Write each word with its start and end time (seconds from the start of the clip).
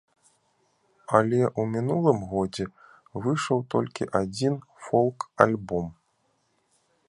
Але 1.17 1.41
ў 1.47 1.61
мінулым 1.73 2.23
годзе 2.31 2.65
выйшаў 3.25 3.63
толькі 3.75 4.09
адзін 4.21 4.53
фолк-альбом. 4.87 5.87